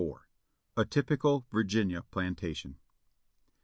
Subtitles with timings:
[0.75, 2.79] A TYPICAL VIRGINIA PLANTATION".